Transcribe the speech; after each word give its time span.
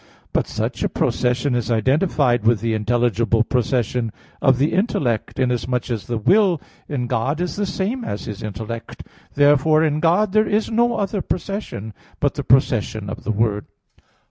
But 0.33 0.47
such 0.47 0.81
a 0.81 0.89
procession 0.89 1.53
is 1.53 1.69
identified 1.69 2.43
with 2.43 2.59
the 2.59 2.73
intelligible 2.73 3.43
procession 3.43 4.11
of 4.41 4.57
the 4.57 4.73
intellect, 4.73 5.37
inasmuch 5.37 5.91
as 5.91 6.07
the 6.07 6.17
will 6.17 6.59
in 6.89 7.05
God 7.05 7.39
is 7.39 7.55
the 7.55 7.67
same 7.67 8.03
as 8.03 8.25
His 8.25 8.41
intellect 8.41 9.03
(Q. 9.05 9.05
19, 9.05 9.05
A. 9.05 9.05
1). 9.09 9.09
Therefore 9.51 9.83
in 9.83 9.99
God 9.99 10.31
there 10.31 10.47
is 10.47 10.71
no 10.71 10.95
other 10.95 11.21
procession 11.21 11.93
but 12.19 12.33
the 12.33 12.43
procession 12.43 13.11
of 13.11 13.23
the 13.23 13.31
Word. 13.31 13.67